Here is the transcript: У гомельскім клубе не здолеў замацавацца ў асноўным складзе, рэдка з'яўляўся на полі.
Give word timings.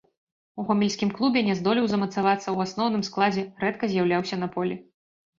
У 0.61 0.63
гомельскім 0.67 1.09
клубе 1.17 1.41
не 1.49 1.55
здолеў 1.59 1.85
замацавацца 1.91 2.41
ў 2.41 2.57
асноўным 2.69 3.03
складзе, 3.09 3.43
рэдка 3.65 3.91
з'яўляўся 3.91 4.35
на 4.45 4.49
полі. 4.57 4.79